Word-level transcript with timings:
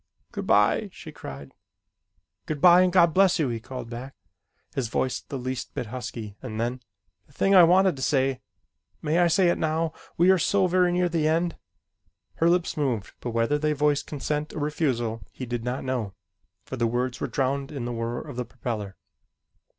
"Good 0.31 0.47
bye!" 0.47 0.89
she 0.91 1.11
cried. 1.11 1.53
"Good 2.47 2.59
bye, 2.59 2.81
and 2.81 2.91
God 2.91 3.13
bless 3.13 3.37
you!" 3.37 3.49
he 3.49 3.59
called 3.59 3.91
back 3.91 4.15
his 4.73 4.87
voice 4.87 5.21
the 5.21 5.37
least 5.37 5.75
bit 5.75 5.85
husky 5.93 6.35
and 6.41 6.59
then: 6.59 6.81
"The 7.27 7.33
thing 7.33 7.53
I 7.53 7.61
wanted 7.61 7.95
to 7.97 8.01
say 8.01 8.41
may 9.03 9.19
I 9.19 9.27
say 9.27 9.49
it 9.49 9.59
now, 9.59 9.93
we 10.17 10.31
are 10.31 10.39
so 10.39 10.65
very 10.65 10.91
near 10.91 11.07
the 11.07 11.27
end?" 11.27 11.55
Her 12.37 12.49
lips 12.49 12.75
moved 12.75 13.13
but 13.19 13.29
whether 13.29 13.59
they 13.59 13.73
voiced 13.73 14.07
consent 14.07 14.53
or 14.55 14.59
refusal 14.61 15.21
he 15.31 15.45
did 15.45 15.63
not 15.63 15.83
know, 15.83 16.15
for 16.65 16.77
the 16.77 16.87
words 16.87 17.21
were 17.21 17.27
drowned 17.27 17.71
in 17.71 17.85
the 17.85 17.93
whir 17.93 18.19
of 18.21 18.37
the 18.37 18.45
propeller. 18.45 18.97